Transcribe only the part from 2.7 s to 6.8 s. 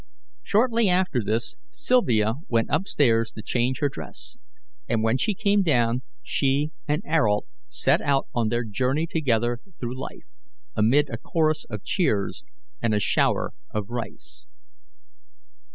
up stairs to change her dress, and when she came down she